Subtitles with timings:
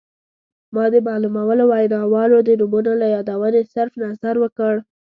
[0.73, 1.41] ما د معلومو
[1.71, 4.73] ویناوالو د نومونو له یادونې صرف نظر وکړ.